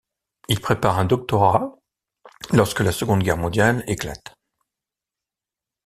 [0.49, 1.75] Il prépare un doctorat
[2.53, 4.33] lorsque la Seconde Guerre mondiale éclate.